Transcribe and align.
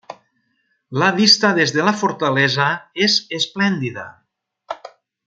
La 1.01 1.09
vista 1.19 1.51
des 1.59 1.73
de 1.75 1.85
la 1.89 1.93
fortalesa 2.01 2.67
és 3.09 3.19
esplèndida. 3.41 4.07